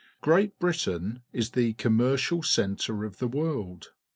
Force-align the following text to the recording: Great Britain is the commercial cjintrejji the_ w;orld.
Great 0.19 0.57
Britain 0.57 1.21
is 1.31 1.51
the 1.51 1.73
commercial 1.73 2.39
cjintrejji 2.41 3.15
the_ 3.17 3.29
w;orld. 3.29 3.89